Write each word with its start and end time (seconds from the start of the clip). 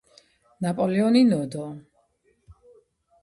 ნაპოლეონი 0.65 1.21
ნოდო 1.27 1.65